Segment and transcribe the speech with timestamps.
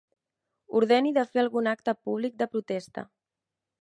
[0.79, 3.05] Ordeni de fer algun acte públic de protesta.